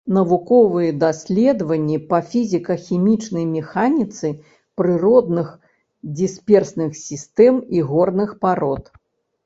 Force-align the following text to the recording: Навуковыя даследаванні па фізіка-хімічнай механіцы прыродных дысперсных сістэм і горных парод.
Навуковыя 0.15 0.93
даследаванні 1.03 1.97
па 2.13 2.19
фізіка-хімічнай 2.31 3.45
механіцы 3.53 4.33
прыродных 4.81 5.55
дысперсных 6.19 7.01
сістэм 7.07 7.65
і 7.81 7.89
горных 7.95 8.39
парод. 8.47 8.83